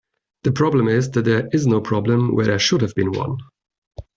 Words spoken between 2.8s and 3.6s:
have been one.